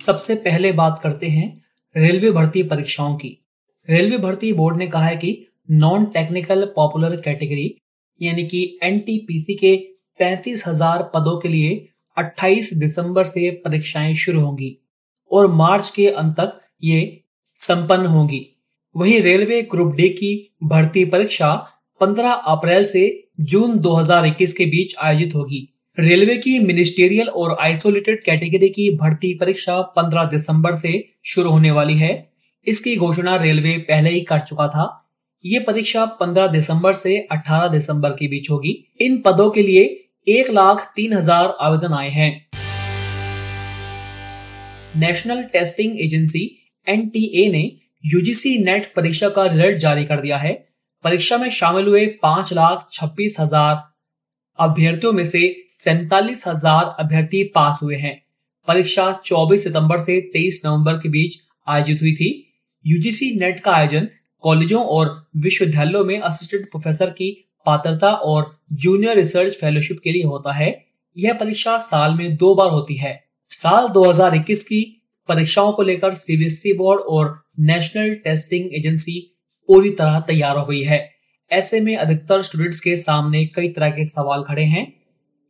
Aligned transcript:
सबसे 0.00 0.34
पहले 0.34 0.72
बात 0.72 1.00
करते 1.02 1.28
हैं 1.28 1.46
रेलवे 1.94 2.30
भर्ती 2.30 2.62
परीक्षाओं 2.62 3.14
की। 3.14 3.36
रेलवे 3.88 4.18
भर्ती 4.18 4.52
बोर्ड 4.52 4.76
ने 4.76 4.86
कहा 4.86 5.06
है 5.06 5.16
कि 5.16 5.32
नॉन 5.70 6.04
टेक्निकल 6.04 6.64
पॉपुलर 6.76 7.16
कैटेगरी 7.16 7.74
यानी 8.20 8.44
कि 8.44 8.78
एनटीपीसी 8.82 9.54
के 9.54 9.76
पैंतीस 10.20 10.66
हज़ार 10.66 11.02
पदों 11.14 11.38
के 11.40 11.48
लिए 11.48 11.88
28 12.16 12.72
दिसंबर 12.74 13.24
से 13.24 13.50
परीक्षाएँ 13.64 14.14
शुरू 14.14 14.40
होंगी 14.40 14.76
और 15.30 15.46
मार्च 15.52 15.90
के 15.90 16.06
अंत 16.12 16.34
तक 16.40 16.60
ये 16.82 17.00
संपन्न 17.56 18.06
होंगी। 18.06 18.46
वहीं 18.94 19.20
रेलवे 19.20 19.62
ग्रुप 19.62 19.94
डी 19.94 20.08
की 20.08 20.32
भर्ती 20.64 21.04
परीक्षा 21.04 21.52
15 22.00 22.42
अप्रैल 22.46 22.84
से 22.84 23.04
जून 23.42 23.78
2021 23.78 24.52
के 24.52 24.64
बीच 24.66 24.94
आयोजित 24.98 25.34
होगी। 25.34 25.66
रेलवे 26.00 26.36
की 26.36 26.58
मिनिस्टेरियल 26.58 27.28
और 27.28 27.56
आइसोलेटेड 27.60 28.22
कैटेगरी 28.24 28.68
की 28.68 28.88
भर्ती 28.96 29.32
परीक्षा 29.34 29.74
15 29.96 30.24
दिसंबर 30.24 30.76
से 30.76 30.92
शुरू 31.24 31.50
होने 31.50 31.70
वाली 31.70 31.96
है। 31.96 32.12
इसकी 32.66 32.94
घोषणा 32.96 33.34
रेलवे 33.36 33.76
पहले 33.78 34.10
ही 34.10 34.20
कर 34.20 34.40
चुका 34.40 34.66
था। 34.68 34.86
ये 35.44 35.58
परीक्षा 35.58 36.04
15 36.20 36.46
दिसंबर 36.46 36.92
से 36.92 37.16
18 37.32 37.66
दिसंबर 37.68 38.10
के 38.10 38.28
बीच 38.28 38.50
होगी। 38.50 38.72
इन 39.00 39.20
पदों 39.20 39.50
के 39.50 39.62
लिए 39.62 39.82
एक 40.28 40.50
लाख 40.50 40.92
तीन 40.96 41.12
हज़ार 41.12 41.56
आवेदन 41.60 41.94
आए 41.94 42.10
हैं। 42.10 42.30
नेशनल 44.96 45.42
टेस्टिंग 45.42 46.00
एजेंसी 46.00 46.46
एनटीए 46.86 47.48
ने 47.52 47.70
यूजीसी 48.04 48.56
नेट 48.64 48.92
परीक्षा 48.94 49.28
का 49.28 49.44
रिज़ल्ट 49.44 49.78
जारी 49.78 50.04
कर 50.04 50.20
दिया 50.20 50.36
है। 50.36 50.52
परीक्षा 51.04 51.38
में 51.38 51.48
शामिल 51.50 51.86
हुए 51.86 52.06
पाँच 52.22 52.52
लाख 52.52 52.88
छब्बीस 52.92 53.36
हज़ार 53.40 53.89
अभ्यर्थियों 54.60 55.12
में 55.12 55.24
से 55.24 55.66
सैतालीस 55.72 56.46
हज़ार 56.46 56.84
अभ्यर्थी 56.98 57.42
पास 57.44 57.78
हुए 57.82 57.96
हैं। 57.96 58.22
परीक्षा 58.68 59.20
24 59.24 59.64
सितंबर 59.64 59.98
से 59.98 60.20
23 60.34 60.60
नवंबर 60.66 60.92
के 60.92 61.08
बीच 61.08 61.38
आयोजित 61.66 62.02
हुई 62.02 62.12
थी। 62.12 62.28
यूजीसी 62.86 63.30
नेट 63.40 63.60
का 63.60 63.72
आयोजन 63.72 64.08
कॉलेजों 64.40 64.84
और 64.84 65.30
विश्वविद्यालयों 65.36 66.04
में 66.04 66.20
असिस्टेंट 66.20 66.70
प्रोफेसर 66.70 67.10
की 67.10 67.46
पात्रता 67.66 68.12
और 68.12 68.60
जूनियर 68.72 69.16
रिसर्च 69.16 69.54
फेलोशिप 69.54 69.98
के 70.04 70.12
लिए 70.12 70.22
होता 70.22 70.52
है। 70.52 70.86
यह 71.16 71.32
परीक्षा 71.32 71.78
साल 71.78 72.14
में 72.14 72.36
दो 72.36 72.54
बार 72.54 72.70
होती 72.70 72.96
है। 72.96 73.24
साल 73.50 73.88
2021 73.88 74.62
की 74.62 74.82
परीक्षाओं 75.28 75.72
को 75.72 75.82
लेकर 75.82 76.14
सीबीएसई 76.14 76.72
बोर्ड 76.72 77.00
और 77.00 77.44
नेशनल 77.60 78.14
टेस्टिंग 78.14 78.74
एजेंसी 78.74 79.20
पूरी 79.68 79.90
तरह 79.90 80.20
तैयार 80.20 80.56
हो 80.56 80.64
गई 80.66 80.82
है। 80.82 81.19
ऐसे 81.52 81.80
में 81.80 81.96
अधिकतर 81.96 82.42
स्टूडेंट्स 82.42 82.80
के 82.80 82.96
सामने 82.96 83.46
कई 83.46 83.68
तरह 83.68 83.90
के 83.90 84.04
सवाल 84.04 84.42
खड़े 84.42 84.64
हैं। 84.64 85.00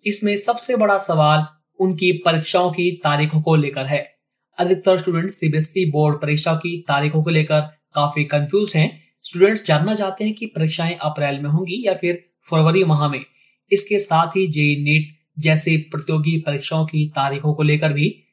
इसमें 0.06 0.36
सबसे 0.36 0.76
बड़ा 0.76 0.98
सवाल 0.98 1.46
उनकी 1.78 2.12
परीक्षाओं 2.12 2.70
की 2.70 3.00
तारीखों 3.04 3.42
को 3.42 3.56
लेकर 3.56 3.86
है। 3.86 4.14
अधिकतर 4.58 4.98
स्टूडेंट्स 4.98 5.34
सीबीएसई 5.34 5.90
बोर्ड 5.90 6.20
परीक्षा 6.20 6.54
की 6.54 6.84
तारीखों 6.88 7.22
को 7.22 7.30
लेकर 7.30 7.60
काफ़ी 7.94 8.25
कंफ्यूज 8.25 8.72
हैं। 8.76 9.02
स्टूडेंट्स 9.22 9.66
जानना 9.66 9.94
चाहते 9.94 10.25
हैं 10.25 10.34
कि 10.34 10.47
परीक्षाएँ 10.47 10.97
अप्रैल 11.00 11.38
में 11.38 11.50
होंगी 11.50 11.86
या 11.86 11.94
फिर 11.94 12.30
फरवरी 12.50 12.84
माह 12.84 13.08
में। 13.08 13.25
इसके 13.72 13.98
साथ 13.98 14.26
ही 14.26 14.46
जेई 14.46 14.76
नीट 14.76 15.19
जैसे 15.38 15.76
प्रतियोगी 15.76 16.36
परीक्षाओं 16.36 16.86
की 16.86 17.08
तारीखों 17.08 17.54
को 17.54 17.62
लेकर 17.62 17.92
भी 17.92 18.25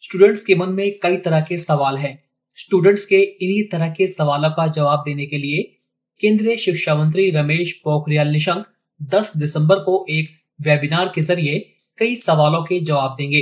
स्टूडेंट्स 0.00 0.44
के 0.44 0.54
मन 0.54 0.68
में 0.68 0.98
कई 1.02 1.16
तरह 1.16 1.40
के 1.40 1.58
सवाल 1.58 1.96
हैं। 1.96 2.22
स्टूडेंट्स 2.54 3.06
के 3.06 3.16
इन्हीं 3.16 3.62
तरह 3.68 3.90
के 3.90 4.06
सवालों 4.06 4.50
का 4.50 4.66
जवाब 4.66 5.02
देने 5.06 5.26
के 5.26 5.38
लिए 5.38 5.78
केंद्रीय 6.22 6.56
शिक्षा 6.56 6.94
मंत्री 6.94 7.30
रमेश 7.30 7.72
पोखरियाल 7.84 8.28
निशंक 8.28 8.66
10 9.00 9.30
दिसंबर 9.36 9.78
को 9.78 9.94
एक 10.10 10.28
वेबिनार 10.60 11.10
के 11.14 11.20
ज़रिए 11.20 11.58
कई 11.98 12.14
सवालों 12.16 12.62
के 12.62 12.78
जवाब 12.80 13.16
देंगे। 13.18 13.40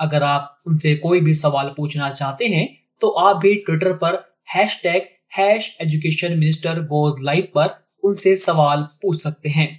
अगर 0.00 0.22
आप 0.22 0.62
उनसे 0.66 0.94
कोई 0.96 1.20
भी 1.20 1.34
सवाल 1.34 1.72
पूछना 1.76 2.10
चाहते 2.10 2.46
हैं 2.46 2.66
तो 3.00 3.08
आप 3.08 3.36
भी 3.36 3.54
ट्विटर 3.54 3.92
पर 3.92 4.20
hashtag 4.82 5.02
hash 5.38 5.76
education 5.82 6.38
minister 6.38 6.82
goes 6.86 7.22
live 7.22 7.48
पर 7.54 7.74
उनसे 8.04 8.36
सवाल 8.36 8.82
पूछ 9.02 9.22
सकते 9.22 9.48
हैं। 9.48 9.70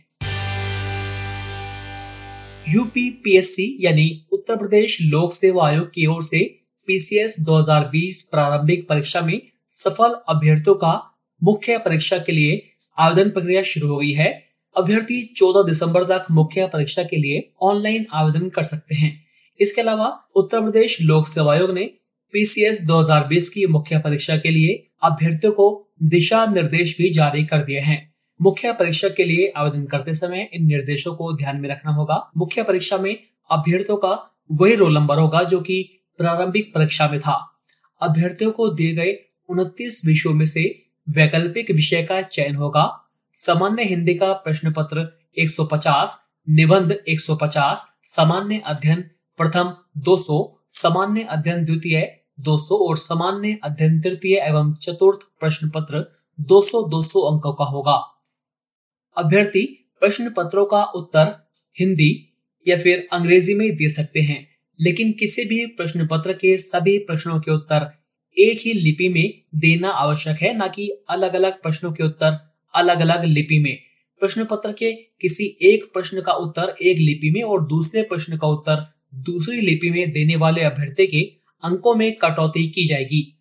यूपी 2.69 3.09
पीएससी 3.23 3.77
यानी 3.81 4.27
उत्तर 4.31 4.55
प्रदेश 4.55 5.01
लोक 5.01 5.33
सेवा 5.33 5.67
आयोग 5.67 5.93
की 5.93 6.05
ओर 6.05 6.23
से 6.23 6.45
पीसीएस 6.87 7.35
2020 7.39 8.21
प्रारंभिक 8.21 8.87
परीक्षा 8.89 9.21
में 9.21 9.41
सफल 9.71 10.21
अभ्यर्थियों 10.29 10.75
का 10.75 11.09
मुख्य 11.43 11.77
परीक्षा 11.77 12.17
के 12.17 12.31
लिए 12.31 12.69
आवेदन 12.97 13.29
प्रक्रिया 13.29 13.63
शुरू 13.63 13.87
हो 13.87 13.97
गई 13.97 14.11
है। 14.11 14.43
अभ्यर्थी 14.77 15.33
14 15.37 15.63
दिसंबर 15.63 16.03
तक 16.03 16.25
मुख्य 16.31 16.67
परीक्षा 16.67 17.03
के 17.03 17.17
लिए 17.17 17.51
ऑनलाइन 17.61 18.05
आवेदन 18.13 18.49
कर 18.49 18.63
सकते 18.63 18.95
हैं। 18.95 19.25
इसके 19.59 19.81
अलावा 19.81 20.27
उत्तर 20.35 20.61
प्रदेश 20.61 21.01
लोक 21.01 21.27
सेवा 21.27 21.53
आयोग 21.53 21.73
ने 21.73 21.93
पीसीएस 22.33 22.81
2020 22.81 23.49
की 23.49 23.65
मुख्य 23.65 23.99
परीक्षा 23.99 24.37
के 24.37 24.49
लिए 24.49 24.87
अभ्यर्थियों 25.03 25.53
को 25.53 25.93
दिशा 26.03 26.45
निर्देश 26.45 26.97
भी 26.97 27.09
जारी 27.09 27.45
कर 27.45 27.57
दिए 27.57 27.79
हैं। 27.79 28.13
मुख्य 28.41 28.73
परीक्षा 28.73 29.09
के 29.09 29.23
लिए 29.23 29.53
आवेदन 29.57 29.85
करते 29.85 30.13
समय 30.13 30.49
इन 30.53 30.65
निर्देशों 30.65 31.15
को 31.15 31.33
ध्यान 31.33 31.57
में 31.57 31.69
रखना 31.69 31.91
होगा। 31.91 32.31
मुख्य 32.37 32.63
परीक्षा 32.63 32.97
में 32.97 33.19
अभ्यर्थियों 33.51 33.97
का 33.97 34.37
वही 34.51 34.75
रोल 34.75 34.93
नंबर 34.93 35.17
होगा 35.17 35.43
जो 35.43 35.61
कि 35.61 36.05
प्रारंभिक 36.17 36.73
परीक्षा 36.73 37.07
में 37.07 37.19
था। 37.19 37.59
अभ्यर्थियों 38.01 38.51
को 38.51 38.69
दिए 38.69 38.93
गए 38.93 39.17
उनतीस 39.49 40.05
विषयों 40.05 40.33
में 40.33 40.45
से 40.45 40.82
वैकल्पिक 41.07 41.71
विषय 41.71 42.03
का 42.03 42.21
चयन 42.21 42.55
होगा। 42.55 42.85
सामान्य 43.35 43.83
हिंदी 43.83 44.15
का 44.15 44.33
प्रश्न 44.33 44.71
पत्र 44.71 45.07
150, 45.37 46.17
निबंध 46.49 46.97
150, 47.07 47.85
सामान्य 48.01 48.61
अध्ययन 48.65 49.01
प्रथम 49.39 49.73
200, 49.97 50.61
सामान्य 50.67 51.23
अध्ययन 51.29 51.65
द्वितीय 51.65 52.01
200 52.39 52.75
और 52.75 52.97
सामान्य 52.97 53.57
अध्ययन 53.63 54.01
तृतीय 54.01 54.37
एवं 54.37 54.73
चतुर्थ 54.73 55.19
प्रश्न 55.39 55.69
पत्र 55.69 56.05
200 56.39 56.83
200 56.89 57.21
अंकों 57.31 57.53
का 57.53 57.65
होगा। 57.65 57.95
अभ्यर्थी 59.17 59.65
प्रश्न 59.99 60.29
पत्रों 60.29 60.65
का 60.65 60.83
उत्तर 60.83 61.35
हिंदी 61.79 62.11
या 62.67 62.77
फिर 62.77 63.07
अंग्रेज़ी 63.11 63.53
में 63.53 63.75
दे 63.75 63.89
सकते 63.89 64.21
हैं 64.21 64.47
लेकिन 64.79 65.11
किसी 65.11 65.45
भी 65.45 65.65
प्रश्न 65.65 66.07
पत्र 66.07 66.33
के 66.33 66.57
सभी 66.57 66.97
प्रश्नों 66.97 67.39
के 67.39 67.51
उत्तर 67.51 68.02
एक 68.37 68.61
ही 68.65 68.73
लिपि 68.73 69.09
में 69.09 69.41
देना 69.55 69.89
आवश्यक 69.89 70.37
है, 70.41 70.57
न 70.57 70.71
कि 70.75 70.91
अलग 71.09 71.33
अलग 71.33 71.61
प्रश्नों 71.61 71.91
के 71.91 72.03
उत्तर 72.03 72.53
अलग 72.75 72.99
अलग 72.99 73.25
लिपि 73.25 73.59
में। 73.59 73.79
प्रश्न 74.19 74.45
पत्र 74.45 74.71
के 74.71 74.93
किसी 74.93 75.57
एक 75.61 75.93
प्रश्न 75.93 76.21
का 76.21 76.31
उत्तर 76.31 76.75
एक 76.81 76.97
लिपि 76.97 77.29
में 77.29 77.41
और 77.41 77.67
दूसरे 77.67 78.01
प्रश्न 78.01 78.37
का 78.37 78.47
उत्तर 78.47 78.93
दूसरी 79.15 79.61
लिपि 79.61 79.89
में 79.89 80.11
देने 80.11 80.35
वाले 80.35 80.61
अभ्यर्थी 80.61 81.07
के 81.07 81.33
अंकों 81.63 81.95
में 81.95 82.15
कटौती 82.15 82.69
की 82.69 82.87
जाएगी। 82.87 83.39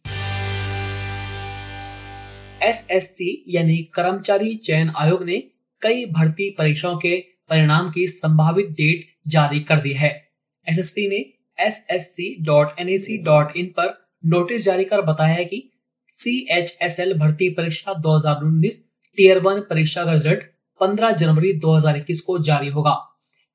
एसएससी 2.63 3.45
यानी 3.49 3.77
कर्मचारी 3.77 4.55
चयन 4.55 4.93
आयोग 4.97 5.25
ने 5.25 5.45
कई 5.83 6.07
भर्ती 6.07 6.51
परीक्षाओं 6.51 6.97
के 6.97 7.25
परिणाम 7.49 7.91
की 7.91 8.07
संभावित 8.07 8.67
डेट 8.67 9.07
जारी 9.29 9.61
कर 9.61 9.79
दी 9.79 9.93
है। 9.93 10.31
एसएससी 10.69 11.09
ने 11.09 11.33
ssc.nic.in 11.67 13.67
पर 13.67 14.02
नोटिस 14.25 14.65
जारी 14.65 14.85
कर 14.85 15.01
बताया 15.03 15.35
है 15.35 15.45
कि 15.45 15.69
सी 16.09 16.37
एच 16.51 16.79
एस 16.83 16.99
एल 17.01 17.13
भर्ती 17.19 17.49
परीक्षा 17.49 17.93
2019 18.03 18.75
टीयर 19.19 19.39
वन 19.39 19.61
परीक्षा 19.61 20.05
का 20.05 20.13
रिज़ल्ट 20.13 20.43
15 20.81 21.13
जनवरी 21.13 21.53
2021 21.61 22.21
को 22.21 22.39
जारी 22.39 22.69
होगा। 22.69 22.97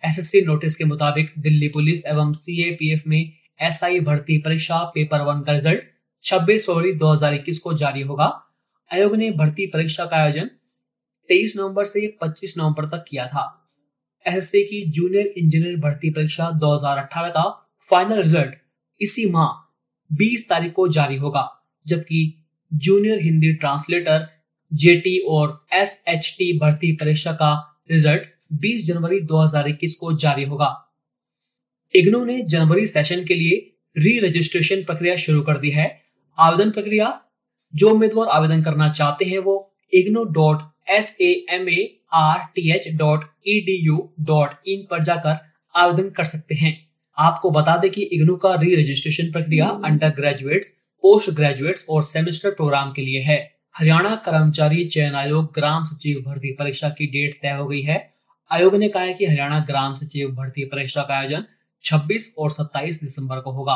एसएससी 0.04 0.42
नोटिस 0.42 0.75
के 0.75 0.86
मुताबिक 0.86 1.31
दिल्ली 1.38 1.68
पुलिस 1.68 2.06
एवं 2.06 2.34
सीएपीएफ 2.34 3.04
में 3.08 3.19
एसआई 3.60 4.00
भर्ती 4.00 4.38
परीक्षा 4.38 4.78
पेपर 4.96 5.22
वन 5.22 5.42
का 5.42 5.54
रिज़ल्ट 5.54 5.84
26 6.24 6.66
फरवरी 6.66 6.94
2021 6.94 7.58
को 7.58 7.74
जारी 7.74 8.02
होगा। 8.02 8.28
आयोग 8.92 9.16
ने 9.16 9.31
भर्ती 9.31 9.66
परीक्षा 9.66 10.06
का 10.06 10.18
आयोजन 10.18 10.50
23 11.30 11.56
नवंबर 11.58 11.86
से 11.86 12.08
25 12.24 12.58
नवंबर 12.58 12.86
तक 12.86 13.06
किया 13.10 13.28
था। 13.28 13.46
एसएससी 14.25 14.64
की 14.64 14.84
जूनियर 14.92 15.34
इंजीनियर 15.38 15.78
भर्ती 15.80 16.10
परीक्षा 16.10 16.50
2018 16.60 17.30
का 17.30 17.50
फाइनल 17.90 18.22
रिज़ल्ट 18.22 18.56
इसी 19.02 19.30
माह 19.31 19.67
20 20.09 20.50
तारीख 20.50 20.74
को 20.74 20.88
जारी 20.88 21.15
होगा, 21.15 21.48
जबकि 21.86 22.33
जूनियर 22.71 23.21
हिंदी 23.21 23.54
ट्रांसलेटर 23.54 24.27
जेटी 24.71 25.18
और 25.30 25.65
एस 25.74 26.04
एच 26.07 26.33
टी 26.38 26.57
भर्ती 26.59 26.92
परीक्षा 26.92 27.31
का 27.33 27.54
रिज़ल्ट 27.92 28.24
20 28.62 28.86
जनवरी 28.86 29.19
2021 29.21 29.94
को 29.94 30.13
जारी 30.15 30.44
होगा। 30.44 30.74
इग्नू 31.94 32.24
ने 32.25 32.42
जनवरी 32.44 32.86
सेशन 32.88 33.24
के 33.25 33.36
लिए 33.36 33.56
री 33.95 34.18
रजिस्ट्रेशन 34.19 34.83
प्रक्रिया 34.83 35.15
शुरू 35.15 35.42
कर 35.42 35.57
दी 35.57 35.69
है। 35.69 35.88
आवेदन 36.38 36.71
प्रक्रिया, 36.71 37.19
जो 37.74 37.89
उम्मीदवार 37.89 38.27
आवेदन 38.30 38.63
करना 38.63 38.89
चाहते 38.89 39.25
हैं 39.25 39.39
वो 39.39 39.56
IGNOU 39.94 40.24
dot 40.33 40.62
S 40.89 41.15
A 41.21 41.31
M 41.51 41.69
A 41.69 41.80
R 42.13 42.39
T 42.56 42.69
H 42.71 42.88
dot 42.95 43.24
E 43.48 43.59
D 43.62 43.77
U 43.86 43.98
dot 44.21 44.68
in 44.68 44.86
पर 44.92 45.04
जाकर 45.04 45.38
आवेदन 45.75 46.09
कर 46.09 46.24
सकते 46.24 46.56
हैं। 46.56 46.75
आपको 47.18 47.52
बता 47.52 47.78
दें 47.78 47.90
कि 47.92 48.02
इग्नू 48.02 48.36
का 48.36 48.54
री 48.56 48.75
रजिस्ट्रेशन 48.75 49.31
प्रक्रिया 49.31 49.68
अंडर 49.86 50.10
ग्रेजुएट्स 50.10 50.72
पोस्ट 51.04 51.30
ग्रेजुएट्स 51.30 51.86
और 51.90 52.04
सेमेस्टर 52.04 52.50
प्रोग्राम 52.50 52.92
के 52.92 53.02
लिए 53.02 53.22
है। 53.22 53.38
हरियाणा 53.78 54.16
कर्मचारी 54.16 54.86
चयन 54.86 55.16
आयोग 55.16 55.52
ग्राम 55.56 55.84
सचिव 55.84 56.19
भर्ती 56.22 56.52
परीक्षा 56.52 56.90
की 56.90 57.08
डेट 57.08 57.40
तय 57.42 57.52
हो 57.52 57.68
गई 57.68 57.81
है। 57.81 57.98
आयोग 58.52 58.75
ने 58.75 58.90
कहा 58.90 59.04
है 59.04 59.14
कि 59.14 59.25
हरियाणा 59.25 59.60
ग्राम 59.60 59.96
सचिव 59.96 60.30
भर्ती 60.30 60.66
परीक्षा 60.66 61.02
का 61.02 61.14
आयोजन 61.14 61.44
26 61.84 62.34
और 62.38 62.52
27 62.52 63.02
दिसंबर 63.02 63.40
को 63.40 63.52
होगा। 63.52 63.75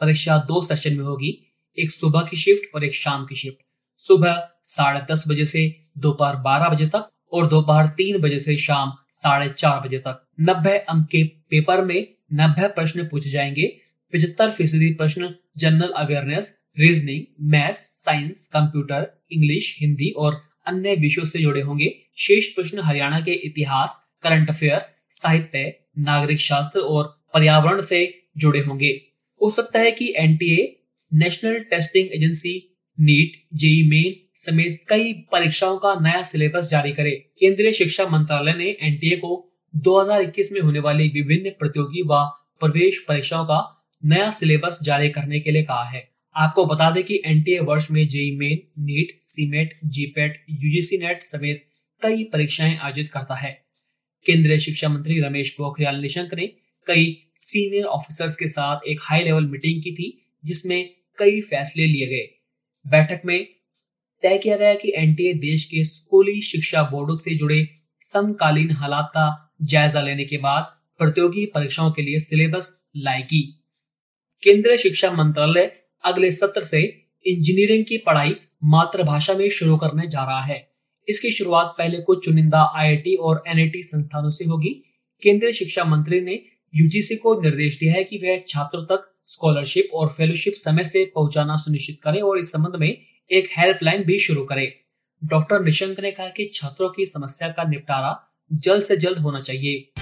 परीक्षा 0.00 0.38
दो 0.38 0.62
सेशन 0.62 0.96
में 0.96 1.04
होगी, 1.04 1.46
एक 1.78 1.90
सुबह 1.90 2.20
की 2.20 2.36
शिफ्ट 2.36 2.74
और 2.74 2.84
एक 2.84 2.94
शाम 2.94 3.24
की 3.24 3.36
शिफ्ट 3.36 3.58
सुबह 3.98 4.48
साढ़े 4.62 5.00
दस 5.12 5.24
बजे 5.28 5.44
से 5.44 5.88
दोपहर 5.98 6.36
बारह 6.36 6.68
बजे 6.68 6.86
तक 6.86 7.08
और 7.32 7.46
दोपहर 7.46 7.86
तीन 7.86 8.18
बजे 8.18 8.40
से 8.40 8.56
शाम 8.56 8.92
साढ़े 9.08 9.48
चार 9.48 9.80
बजे 9.80 9.98
तक। 9.98 10.24
नब्बे 10.40 10.78
अंक 10.78 11.08
के 11.08 11.24
पेपर 11.24 11.84
में 11.84 12.17
नब्बे 12.32 12.68
प्रश्न 12.68 13.08
पूछे 13.08 13.30
जाएँगे। 13.30 13.80
पिछहत्तर 14.12 14.50
फ़ीसदी 14.50 14.94
प्रश्न 14.94 15.34
general 15.56 15.88
awareness 15.88 16.58
reasoning 16.78 17.22
maths 17.40 18.04
science 18.04 18.46
computer 18.46 19.24
English 19.32 19.76
Hindi 19.80 20.10
और 20.10 20.42
अन्य 20.66 20.94
विषयों 20.94 21.24
से 21.24 21.38
जुड़े 21.38 21.60
होंगे। 21.60 21.98
शेष 22.16 22.48
प्रश्न 22.48 22.78
हरियाणा 22.78 23.20
के 23.20 23.32
इतिहास 23.32 24.10
करंट 24.22 24.50
अफेयर 24.50 24.80
साहित्य, 25.10 25.80
नागरिक 25.98 26.40
शास्त्र 26.40 26.80
और 26.80 27.26
पर्यावरण 27.34 27.82
से 27.82 28.22
जुड़े 28.36 28.60
होंगे। 28.60 29.04
हो 29.42 29.50
सकता 29.50 29.78
है 29.78 29.90
कि 29.90 30.14
NTA 30.16 30.82
national 31.14 31.60
testing 31.60 32.08
agency 32.12 32.76
NEET 33.00 33.32
JEE 33.54 33.88
Main 33.88 34.28
समेत 34.34 34.84
कई 34.88 35.12
परीक्षाओं 35.12 35.78
का 35.78 35.94
नया 36.00 36.22
सिलेबस 36.22 36.70
जारी 36.70 36.92
करे। 36.92 37.10
केंद्रीय 37.10 37.72
शिक्षा 37.72 38.06
मंत्रालय 38.06 38.52
ने 38.52 38.76
एनटीए 38.80 39.16
को 39.16 39.50
2021 39.76 40.52
में 40.52 40.60
होने 40.60 40.78
वाली 40.78 41.08
विभिन्न 41.08 41.50
प्रतियोगी 41.50 42.02
व 42.02 42.14
प्रवेश 42.60 43.04
परीक्षाओं 43.08 43.44
का 43.44 43.88
नया 44.04 44.30
सिलेबस 44.30 44.78
जारी 44.82 45.08
करने 45.08 45.40
के 45.40 45.50
लिए 45.50 45.62
कहा 45.62 45.84
है। 45.84 46.08
आपको 46.36 46.66
बता 46.66 46.90
दें 46.90 47.04
कि 47.04 47.22
एनटीए 47.24 47.60
वर्ष 47.60 47.90
में 47.90 48.08
JEE 48.08 48.36
Main 48.36 48.82
NEET 48.82 49.18
CMAT 49.22 49.80
GPAT 49.84 50.44
UGC 50.50 50.98
NET 50.98 51.22
समेत 51.22 51.68
कई 52.02 52.24
परीक्षाएँ 52.24 52.76
आयोजित 52.76 53.08
करता 53.08 53.34
है। 53.34 53.64
केंद्रीय 54.26 54.58
शिक्षा 54.58 54.88
मंत्री 54.88 55.20
रमेश 55.20 55.50
पोखरियाल 55.50 55.96
निशंक 55.96 56.34
ने 56.34 56.46
कई 56.86 57.30
सीनियर 57.34 57.84
ऑफिसर्स 57.84 58.36
के 58.36 58.46
साथ 58.46 58.80
एक 58.88 58.98
हाई 59.02 59.24
लेवल 59.24 59.46
मीटिंग 59.46 59.82
की 59.82 59.92
थी, 59.92 60.32
जिसमें 60.44 60.90
कई 61.18 61.40
फैसले 61.40 61.86
लिए 61.86 62.06
गए। 62.06 62.28
बैठक 62.86 63.22
में 63.24 63.46
तय 64.22 64.38
किया 64.38 64.56
गया 64.56 64.74
कि 64.74 64.92
एनटीए 64.96 65.34
देश 65.34 65.64
के 65.64 65.84
स्कूली 65.84 66.42
शिक्षा 66.42 66.82
बोर्डों 66.82 67.16
से 67.16 67.34
जुड़े 67.34 67.68
समकालीन 68.00 68.70
हालात 68.70 69.08
का 69.08 69.44
जायजा 69.62 70.00
लेने 70.00 70.24
के 70.24 70.36
बाद 70.36 70.62
प्रतियोगी 70.98 71.46
परीक्षाओं 71.46 71.90
के 71.90 72.02
लिए 72.02 72.18
सिलेबस 72.18 72.84
लाएगी। 72.96 73.42
केंद्रीय 74.42 74.76
शिक्षा 74.76 75.10
मंत्रालय 75.10 75.72
अगले 76.04 76.30
सत्र 76.30 76.62
से 76.62 76.82
इंजीनियरिंग 77.26 77.84
की 77.84 77.98
पढ़ाई 77.98 78.36
मातृभाषा 78.64 79.34
में 79.34 79.50
शुरू 79.50 79.76
करने 79.76 80.06
जा 80.06 80.24
रहा 80.24 80.40
है। 80.40 80.68
इसकी 81.08 81.30
शुरुआत 81.30 81.74
पहले 81.78 81.98
कुछ 81.98 82.24
चुनिंदा 82.24 82.62
आईआईटी 82.62 83.14
और 83.14 83.42
एनआईटी 83.48 83.82
संस्थानों 83.82 84.30
से 84.30 84.44
होगी। 84.44 84.84
केंद्रीय 85.22 85.52
शिक्षा 85.52 85.84
मंत्री 85.84 86.20
ने 86.20 86.42
यूजीसी 86.74 87.16
को 87.16 87.42
निर्देश 87.42 87.78
दिया 87.78 87.94
है 87.94 88.04
कि 88.04 88.18
वह 88.18 88.44
छात्रों 88.48 88.84
तक 88.84 89.14
स्कॉलरशिप 89.26 89.88
और 89.94 90.08
फेलोशिप 90.08 90.54
समय 90.54 90.84
से 90.84 91.12
पहुंचाना 91.14 91.56
सुनिश्चित 91.56 92.00
करें 92.02 92.20
और 92.22 92.38
इस 92.38 92.52
संबंध 92.52 92.76
में 92.76 93.02
एक 93.30 93.48
हेल्पलाइन 93.58 94.04
भी 94.04 94.18
शुरू 94.18 94.44
करे। 94.44 94.80
डॉक्टर 95.24 95.62
निशंक 95.62 96.00
ने 96.00 96.10
कहा 96.10 96.26
कि 96.26 96.50
छात्रों 96.54 96.88
की 96.88 97.06
समस्या 97.06 97.48
का 97.48 97.64
निपटारा 97.64 98.27
जल्द 98.52 98.84
से 98.84 98.96
जल्द 98.96 99.18
होना 99.18 99.40
चाहिए। 99.40 99.92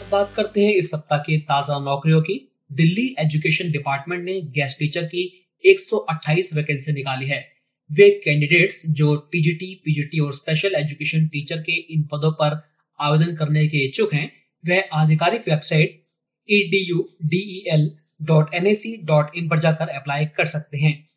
अब 0.00 0.08
बात 0.12 0.32
करते 0.36 0.64
हैं 0.64 0.74
इस 0.74 0.90
सप्ताह 0.90 1.18
के 1.18 1.38
ताज़ा 1.38 1.78
नौकरियों 1.78 2.22
की। 2.22 2.48
दिल्ली 2.72 3.16
एजुकेशन 3.18 3.72
डिपार्टमेंट 3.72 4.24
ने 4.24 4.40
गेस्ट 4.40 4.78
टीचर 4.78 5.04
की 5.04 5.48
128 5.64 6.54
वैकेंसी 6.54 6.92
निकाली 6.92 7.26
है। 7.26 7.52
वे 7.92 8.10
कैंडिडेट्स 8.10 8.82
जो 8.86 9.16
टीजीटी, 9.16 9.82
पीजीटी 9.84 10.18
और 10.18 10.32
स्पेशल 10.32 10.74
एजुकेशन 10.74 11.26
टीचर 11.26 11.56
के 11.56 11.72
इन 11.72 12.02
पदों 12.02 12.32
पर 12.32 12.70
आवेदन 13.00 13.36
करने 13.36 13.66
के 13.68 13.78
इच्छुक 13.78 14.14
हैं, 14.14 14.32
वह 14.66 14.84
आधिकारिक 14.92 15.48
website 15.48 16.02
E 16.48 17.86
dot 18.22 18.50
C 18.54 18.96
dot 19.04 19.36
in 19.36 19.48
पर 19.48 19.58
जाकर 19.58 19.88
अप्लाई 19.88 20.26
कर 20.26 20.44
सकते 20.44 20.78
हैं। 20.78 21.08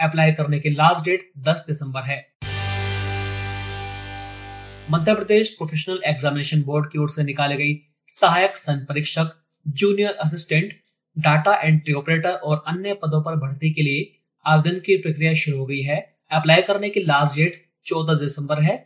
अप्लाई 0.00 0.32
करने 0.32 0.58
की 0.60 0.70
लास्ट 0.70 1.04
डेट 1.04 1.32
10 1.38 1.64
दिसंबर 1.66 2.02
है। 2.02 2.33
Madhya 4.90 5.14
Pradesh 5.14 5.50
professional 5.50 6.00
examination 6.04 6.62
board 6.62 6.90
की 6.90 6.98
ओर 6.98 7.10
से 7.10 7.22
निकाली 7.22 7.56
गई 7.56 7.80
सहायक 8.06 8.56
सन 8.56 8.84
परीक्षक 8.88 9.30
junior 9.68 10.10
assistant 10.12 10.72
data 11.18 11.54
entry 11.62 11.94
operator 11.94 12.30
और 12.30 12.64
अन्य 12.66 12.94
पदों 12.94 13.22
पर 13.22 13.36
भर्ती 13.36 13.70
के 13.70 13.82
लिए 13.82 14.18
आवेदन 14.46 14.78
की 14.78 14.96
प्रक्रिया 14.96 15.32
शुरू 15.34 15.58
हो 15.58 15.66
गई 15.66 15.80
है। 15.80 15.96
अप्लाई 16.32 16.62
करने 16.62 16.90
की 16.90 17.00
लास्ट 17.00 17.36
डेट 17.36 17.64
14 17.86 18.14
दिसंबर 18.14 18.62
है। 18.62 18.76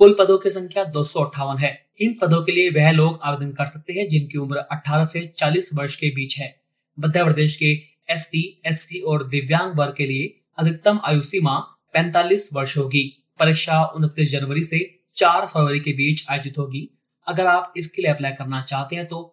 कुल 0.00 0.16
पदों 0.18 0.38
की 0.38 0.50
संख्या 0.50 0.84
दो 0.84 1.02
सौ 1.04 1.24
अट्ठावन 1.24 1.58
है। 1.58 1.86
इन 2.00 2.18
पदों 2.22 2.42
के 2.42 2.52
लिए 2.52 2.70
वह 2.70 2.90
लोग 2.90 3.20
आवेदन 3.22 3.52
कर 3.52 3.66
सकते 3.66 3.92
हैं 3.92 4.08
जिनकी 4.08 4.38
उम्र 4.38 4.58
18 4.72 5.04
से 5.04 5.26
40 5.38 5.70
वर्ष 5.74 5.96
के 5.96 6.10
बीच 6.10 6.38
है। 6.38 6.62
मध्य 7.00 7.24
प्रदेश 7.24 7.56
के 7.56 7.72
एस 8.10 8.28
टी 8.32 9.00
और 9.00 9.28
दिव्यांग 9.28 9.78
वर्ग 9.78 9.94
के 9.98 10.06
लिए 10.06 10.40
अधिकतम 10.58 11.00
आयु 11.04 11.22
सीमा 11.22 11.58
45 11.94 12.48
वर्ष 12.52 12.76
होगी। 12.76 13.06
परीक्षा 13.38 13.84
उनतीस 13.84 14.32
जनवरी 14.32 14.62
से 14.62 15.01
4 15.16 15.46
फरवरी 15.46 15.80
के 15.80 15.92
बीच 15.92 16.24
आयोजित 16.30 16.58
होगी। 16.58 16.88
अगर 17.26 17.46
आप 17.46 17.72
इसके 17.76 18.02
लिए 18.02 18.10
अप्लाई 18.10 18.32
करना 18.32 18.60
चाहते 18.62 18.96
हैं 18.96 19.06
तो 19.06 19.28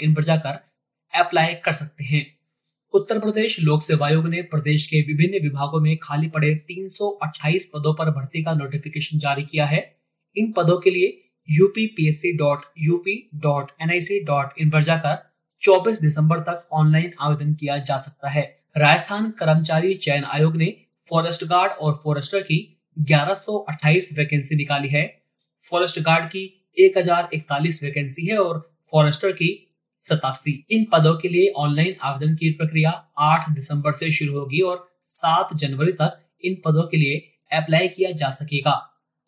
इन 0.00 0.14
पर 0.14 0.24
जाकर 0.24 0.58
अप्लाई 1.14 1.54
कर 1.54 1.72
सकते 1.72 2.04
हैं। 2.04 2.26
उत्तर 2.94 3.18
प्रदेश 3.18 3.58
लोक 3.60 3.82
सेवा 3.82 4.06
आयोग 4.06 4.26
ने 4.28 4.42
प्रदेश 4.42 4.86
के 4.86 5.00
विभिन्न 5.02 5.42
विभागों 5.42 5.80
में 5.80 5.96
खाली 6.02 6.28
पड़े 6.28 6.54
328 6.68 7.64
पदों 7.64 7.94
पर 7.94 8.10
भर्ती 8.10 8.42
का 8.42 8.54
नोटिफिकेशन 8.54 9.18
जारी 9.18 9.44
किया 9.44 9.66
है। 9.66 9.80
इन 10.36 10.52
पदों 10.52 10.78
के 10.78 10.90
लिए 10.90 11.08
UP 11.48 11.86
PSC 11.86 12.32
dot 12.36 12.64
UP 12.78 13.16
dot 13.36 13.70
N 13.82 13.90
I 13.90 14.00
C 14.00 14.20
dot 14.24 14.60
in 14.60 14.70
पर 14.70 14.84
जाकर 14.84 15.16
24 15.62 16.00
दिसंबर 16.00 16.40
तक 16.40 16.68
ऑनलाइन 16.72 17.12
आवेदन 17.20 17.54
किया 17.54 17.78
जा 17.80 17.96
सकता 17.98 18.28
है। 18.28 18.42
राजस्थान 18.76 19.30
कर्मचारी 19.30 19.94
चयन 19.96 20.24
आयोग 20.26 20.56
ने 20.56 20.66
फॉरेस्ट 21.08 21.44
गार्ड 21.44 21.72
और 21.72 22.00
फॉरेस्टर 22.04 22.40
की 22.40 22.58
1128 22.96 24.12
वैकेंसी 24.18 24.56
निकाली 24.56 24.88
है। 24.88 25.04
फॉरेस्ट 25.60 26.00
गार्ड 26.00 26.26
की 26.26 26.42
1041 26.78 27.82
वैकेंसी 27.82 28.26
है 28.26 28.38
और 28.38 28.60
फॉरेस्टर 28.92 29.32
की 29.32 29.50
सतासी। 30.00 30.52
इन 30.70 30.86
पदों 30.92 31.14
के 31.14 31.28
लिए 31.28 31.52
ऑनलाइन 31.56 31.94
आवेदन 32.02 32.34
की 32.34 32.50
प्रक्रिया 32.50 32.90
8 33.18 33.50
दिसंबर 33.50 33.92
से 33.92 34.10
शुरू 34.12 34.38
होगी 34.38 34.60
और 34.60 34.88
7 35.02 35.54
जनवरी 35.54 35.92
तक 35.92 36.20
इन 36.44 36.56
पदों 36.64 36.82
के 36.82 36.96
लिए 36.96 37.16
अप्लाई 37.52 37.88
किया 37.88 38.10
जा 38.10 38.30
सकेगा। 38.30 38.72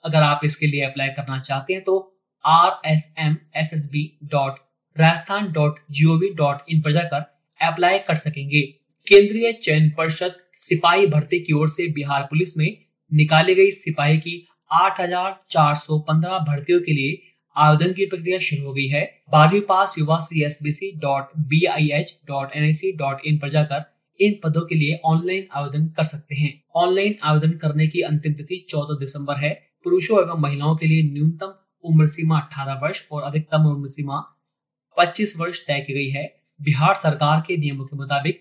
अगर 0.04 0.22
आप 0.22 0.40
इसके 0.44 0.66
लिए 0.66 0.80
अप्लाई 0.80 1.08
करना 1.08 1.38
चाहते 1.38 1.72
हैं 1.72 1.82
तो 1.84 2.20
R 2.44 2.80
S 2.86 3.14
M 3.18 3.36
S 3.56 3.74
S 3.74 3.88
B 3.92 4.18
dot 4.24 4.58
Rajasthan 4.96 5.52
dot 5.52 5.78
G 5.90 6.04
O 6.04 6.16
V 6.18 6.28
dot 6.28 6.58
in 6.68 6.80
पर 6.80 6.92
जाकर 6.92 7.24
अप्लाई 7.60 7.98
कर 7.98 8.14
सकेंगे। 8.14 8.62
केंद्रीय 9.10 9.52
चयन 9.52 9.88
परिषद 9.90 10.34
सिपाही 10.54 11.06
भर्ती 11.06 11.38
की 11.40 11.52
ओर 11.52 11.68
से 11.68 11.86
बिहार 11.92 12.22
पुलिस 12.22 12.56
में 12.56 12.66
निकाली 13.12 13.54
गई 13.54 13.70
सिपाही 13.70 14.18
की 14.18 14.34
8,415 14.70 16.38
भर्तियों 16.48 16.80
के 16.80 16.92
लिए 16.92 17.16
आवेदन 17.56 17.92
की 17.92 18.04
प्रक्रिया 18.06 18.38
शुरू 18.38 18.66
हो 18.66 18.72
गई 18.72 18.86
है। 18.88 19.02
बारहवीं 19.30 19.60
पास 19.60 19.94
युवा 19.98 20.18
C 20.18 20.42
S 20.44 20.58
B 20.62 20.72
C 20.72 20.92
dot 20.96 21.30
B 21.48 21.64
I 21.64 21.88
H 21.92 22.12
dot 22.26 22.52
N 22.56 22.62
I 22.62 22.72
C 22.72 22.92
dot 22.92 23.26
in 23.26 23.38
पर 23.38 23.48
जाकर 23.48 23.82
इन 24.20 24.36
पदों 24.44 24.60
के 24.66 24.74
लिए 24.74 25.00
ऑनलाइन 25.04 25.46
आवेदन 25.52 25.88
कर 25.88 26.04
सकते 26.04 26.34
हैं। 26.34 26.52
ऑनलाइन 26.76 27.16
आवेदन 27.22 27.56
करने 27.58 27.86
की 27.86 28.02
अंतिम 28.02 28.32
तिथि 28.32 28.58
14 28.70 28.98
दिसंबर 29.00 29.36
है। 29.36 29.50
पुरुषों 29.84 30.20
एवं 30.20 30.40
महिलाओं 30.40 30.76
के 30.76 30.86
लिए 30.86 31.02
न्यूनतम 31.02 31.54
उम्र 31.84 32.06
सीमा 32.06 32.38
18 32.38 32.78
वर्ष 32.82 33.02
और 33.12 33.22
अधिकतम 33.22 33.66
उम्र 33.66 33.88
सीमा 33.88 34.20
25 34.96 35.34
वर्ष 35.38 35.60
तय 35.66 35.84
की 35.86 35.94
गई 35.94 36.08
है। 36.10 36.24
बिहार 36.60 36.94
सरकार 36.94 37.42
के 37.46 37.56
नियमों 37.56 37.84
के 37.84 37.96
मुताबिक 37.96 38.40